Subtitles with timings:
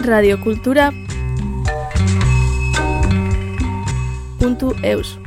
[0.00, 0.90] radiokultura
[4.38, 5.18] puntu eus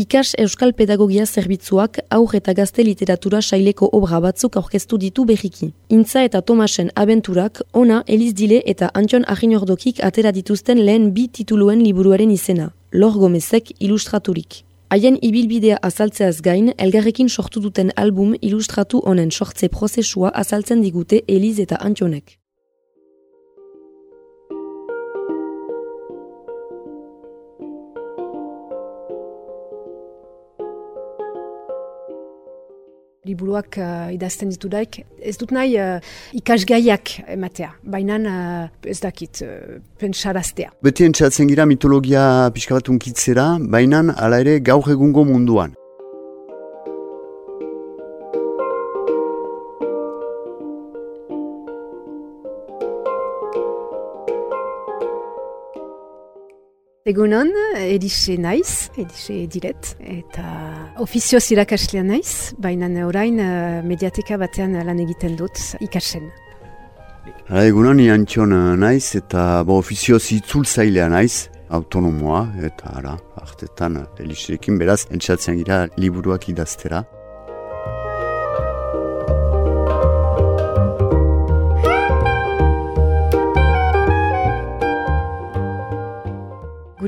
[0.00, 5.74] Ikas Euskal Pedagogia Zerbitzuak aur eta gazte literatura saileko obra batzuk aurkeztu ditu berriki.
[5.88, 11.84] Intza eta Tomasen abenturak, ona Eliz Dile eta Antion Aginordokik atera dituzten lehen bi tituluen
[11.84, 14.62] liburuaren izena, Lor Gomezek ilustraturik.
[14.90, 21.60] Haien ibilbidea azaltzeaz gain, elgarrekin sortu duten album ilustratu honen sortze prozesua azaltzen digute Eliz
[21.62, 22.39] eta Antionek.
[33.28, 35.02] Liburuak uh, idazten ditu daik.
[35.20, 35.98] Ez dut nahi uh,
[36.36, 40.72] ikasgaiak ematea, baina uh, ez dakit uh, pentsaraztea.
[40.84, 45.76] Beti entzatzen gira mitologia pixka bat unkitzera, baina ala ere gaur egungo munduan.
[57.08, 57.48] Egunon,
[57.80, 60.42] edixe naiz, edixe diret, eta
[61.00, 66.26] ofizioz irakaslea naiz, baina orain uh, mediateka batean lan egiten dut ikasen.
[67.48, 75.06] Hala egunon, iantxon naiz, eta bo, ofizioz itzultzailea naiz, autonomoa, eta ara, artetan, elixerekin beraz,
[75.08, 77.06] entzatzen gira liburuak idaztera.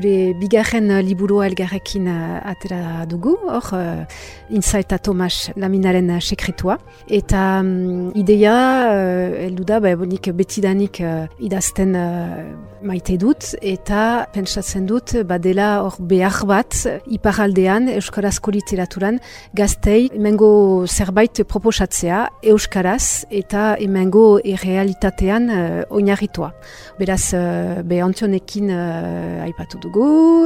[0.03, 4.05] Gure bigarren uh, liburua elgarrekin uh, atera dugu, hor, uh,
[4.49, 6.77] Inza Tomas laminaren uh, sekretua.
[7.09, 8.53] Eta um, ideia,
[8.91, 12.43] uh, eldu da, ba, nik betidanik uh, idazten uh,
[12.83, 16.75] maite dut, eta pentsatzen dut, badela hor behar bat,
[17.07, 19.19] iparaldean, Euskarazko literaturan,
[19.55, 26.51] gaztei, emengo zerbait proposatzea, Euskaraz, eta emengo errealitatean uh, oinarritua.
[26.99, 29.92] Beraz, uh, be antionekin uh, aipatu dugu,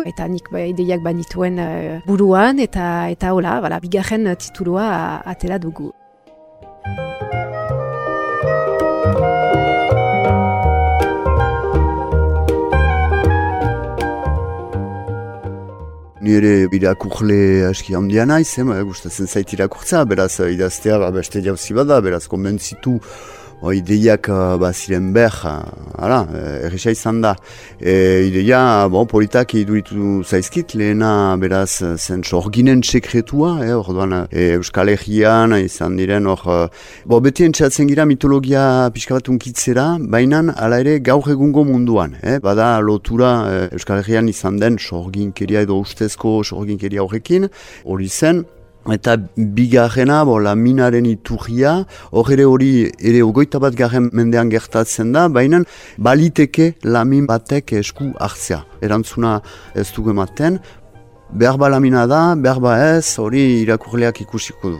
[0.05, 5.93] eta nik ba, ideiak banituen uh, buruan, eta eta hola, bala, bigarren titulua atera dugu.
[16.21, 21.73] Ni ere irakurle aski handia naiz, eh, gustatzen zait irakurtza, beraz idaztea ba, beste jauzi
[21.73, 22.99] bada, beraz konbentzitu
[23.61, 25.65] o, ideiak uh, ba, ziren behar,
[25.97, 26.19] ara,
[26.67, 27.33] erresa izan da.
[27.79, 34.91] E, ideia, bon, politak iduritu zaizkit, lehena beraz zen sorginen sekretua, eh, orduan, e, Euskal
[34.93, 36.67] Herrian izan diren, hor, uh,
[37.09, 42.37] bo, beti entzatzen gira mitologia pixka bat unkitzera, baina ala ere gaur egungo munduan, eh,
[42.43, 47.49] bada lotura e, Euskal Herrian izan den sorginkeria edo ustezko sorginkeria horrekin,
[47.85, 48.45] hori zen,
[48.87, 51.73] Eta bigarrena, bo, la minaren iturria,
[52.11, 55.61] hor hori ere ogoita bat garen mendean gertatzen da, baina
[55.97, 58.63] baliteke lamin batek esku hartzea.
[58.81, 59.41] Erantzuna
[59.75, 60.59] ez dugu ematen,
[61.33, 64.79] behar ba lamina da, behar ba ez, hori irakurleak ikusiko du.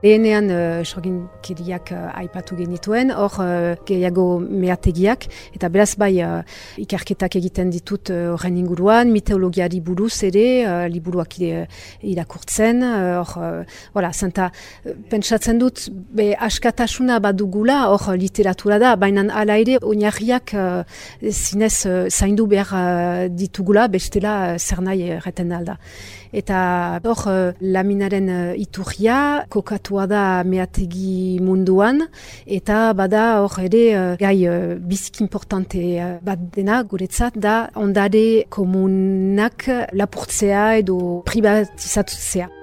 [0.00, 6.40] Lehenean uh, sorginkiriak uh, aipatu genituen, hor uh, gehiago meategiak, eta beraz bai uh,
[6.80, 12.80] ikerketak egiten ditut horren uh, inguruan, mitologiari buruz ere, uh, liburuak irakurtzen,
[13.18, 14.48] hor, uh, voilà, zenta,
[15.12, 20.80] pentsatzen dut, be, askatasuna badugula, hor literatura da, baina ala ere, oinarriak uh,
[21.28, 25.76] zinez uh, zaindu behar uh, ditugula, bestela uh, zer nahi reten alda.
[26.32, 26.56] Eta
[27.04, 29.44] hor, uh, laminaren uh, iturria,
[29.90, 32.06] kokatua da meategi munduan,
[32.46, 35.82] eta bada hor ere uh, gai uh, bizik importante
[36.22, 42.59] bat dena guretzat da ondare komunak lapurtzea edo privatizatutzea.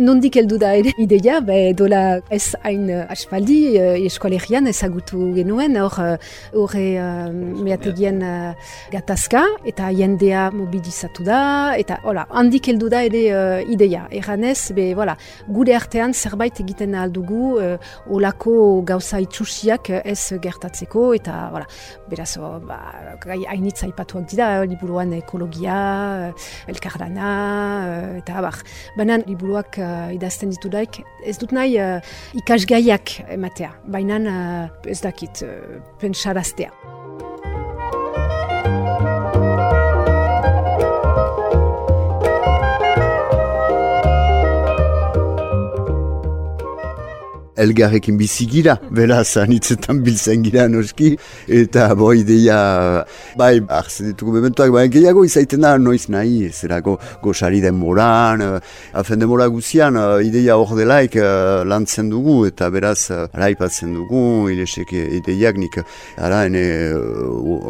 [0.00, 5.76] Nondik heldu da ere ideia, be, dola ez hain uh, aspaldi uh, eskualerian ezagutu genuen,
[5.76, 6.14] hor uh,
[6.56, 7.26] uh,
[7.60, 8.54] meategien uh,
[8.92, 11.40] gatazka, eta jendea mobilizatu da,
[11.76, 14.06] eta hola, handik heldu da ere uh, ideia.
[14.16, 15.18] Erranez, be, voilà,
[15.52, 17.76] gure artean zerbait egiten aldugu uh,
[18.08, 21.68] olako gauza itxusiak ez gertatzeko, eta voilà,
[22.08, 22.80] beraz, oh, ba,
[23.52, 25.76] hainitza ipatuak dira, liburuan ekologia,
[26.72, 27.30] elkarlana,
[28.22, 28.64] eta abar.
[28.96, 35.00] Baina liburuak uh, idazten ditu daik, ez dut nahi uh, ikasgaiak ematea, baina uh, ez
[35.04, 36.70] dakit, uh, pentsaraztea.
[47.60, 51.12] Elgarrekin bizigira, beraz, anitzetan biltzen gira noski,
[51.60, 52.58] eta bo ideia,
[53.38, 58.44] bai, arzen ditugu bementuak, bai, gehiago izaiten da, noiz nahi, zera go, gosari denboran,
[59.02, 64.22] afen denbora guzian, ideia hor delaik uh, lantzen dugu, eta beraz, ara ipatzen dugu,
[64.54, 65.80] ilesek ideiak nik,
[66.16, 66.64] ara, ene,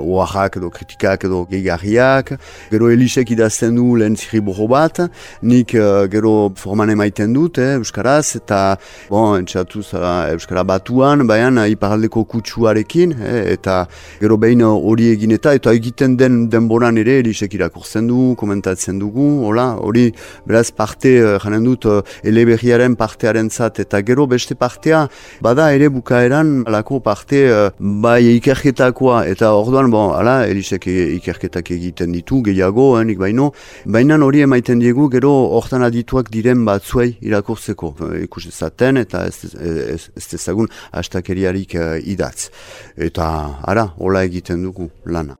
[0.00, 2.34] oaxak edo kritikak edo gehiagriak,
[2.70, 4.40] gero elisek idazten du lehen zirri
[4.70, 5.02] bat,
[5.42, 5.74] nik
[6.10, 8.78] gero forman emaiten dut, eh, Euskaraz, eta,
[9.08, 13.86] bon, entxatu Euskara batuan, baina iparaldeko kutsuarekin, eh, eta
[14.20, 19.26] gero behin hori egin eta, eta egiten den denboran ere, erisek irakurtzen du, komentatzen dugu,
[19.48, 20.10] hola, hori,
[20.46, 25.08] beraz, parte, eh, janen dut, eh, eleberriaren partearen zat, eta gero beste partea,
[25.40, 32.12] bada ere bukaeran, alako parte, eh, bai ikerketakoa, eta orduan, bon, ala, erisek ikerketak egiten
[32.12, 33.52] ditu, gehiago, enik baino,
[33.86, 37.94] baina hori emaiten diegu, gero hortan adituak diren batzuei irakurtzeko,
[38.24, 39.54] ikus ezaten, eta ez,
[39.94, 42.50] ez, ez dezagun hastakeriarik uh, idatz.
[42.96, 43.30] Eta,
[43.62, 45.38] ara, hola egiten dugu lana.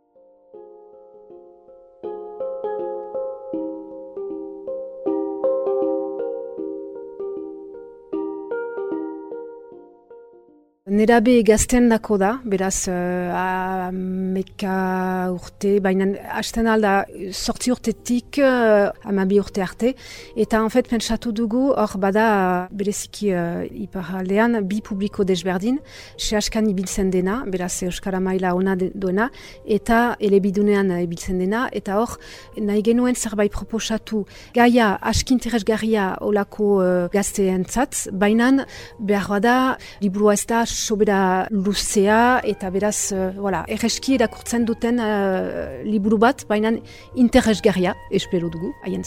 [11.00, 19.38] Nerabe gazten dako da, beraz, uh, meka urte, baina hasten alda sortzi urtetik uh, amabi
[19.40, 19.94] urte arte,
[20.36, 22.24] eta en fet pentsatu dugu, hor bada
[22.76, 25.78] bereziki uh, iparaldean bi publiko desberdin,
[26.18, 29.30] se askan ibiltzen dena, beraz Euskara maila ona duena,
[29.64, 32.18] eta elebidunean ibiltzen dena, eta hor
[32.60, 34.26] nahi genuen zerbait proposatu
[34.58, 38.52] gaia askinteresgarria olako uh, gazteen tzat, baina
[39.00, 39.56] behar bada
[40.04, 41.20] liburua ez da sobera
[41.50, 46.74] luzea eta beraz, uh, voilà, erreski erakurtzen duten uh, liburu bat, baina
[47.14, 49.06] interesgarria, espero dugu, haien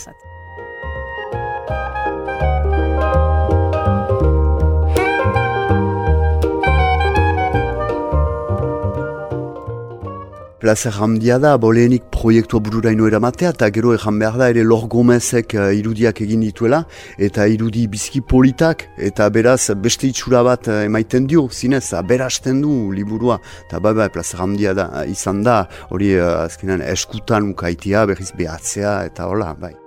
[10.63, 15.57] plazer handia da, bolenik proiektua bururaino eramatea, eta gero ejan behar da ere Lor Gomezek
[15.59, 16.85] uh, irudiak egin dituela,
[17.19, 22.79] eta irudi bizki politak, eta beraz beste itxura bat uh, emaiten dio, zinez, aberasten du
[22.95, 29.01] liburua, eta bai bai, plazer handia da, izan da, hori azkenan eskutan ukaitia, berriz behatzea,
[29.11, 29.82] eta hola, bai.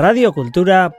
[0.00, 0.96] Radio Cultura.